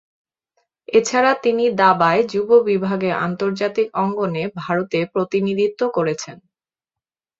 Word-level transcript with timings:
এছাড়া 0.89 1.31
তিনি 1.43 1.65
দাবায় 1.79 2.21
যুব 2.31 2.49
বিভাগে 2.67 3.09
আন্তর্জাতিক 3.25 3.87
অঙ্গনে 4.01 4.43
ভারতে 4.59 4.99
প্রতিনিধিত্ব 5.13 5.81
করেছেন। 5.97 6.37